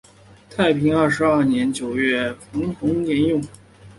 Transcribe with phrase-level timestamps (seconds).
[0.49, 3.39] 太平二十二年九月冯弘沿用。